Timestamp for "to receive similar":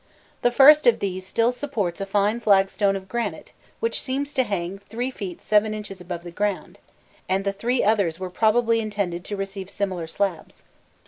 9.25-10.07